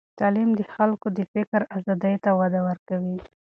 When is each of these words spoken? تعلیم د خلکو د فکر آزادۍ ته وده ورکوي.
تعلیم 0.19 0.49
د 0.55 0.61
خلکو 0.73 1.07
د 1.17 1.19
فکر 1.33 1.61
آزادۍ 1.77 2.15
ته 2.23 2.29
وده 2.39 2.59
ورکوي. 2.67 3.17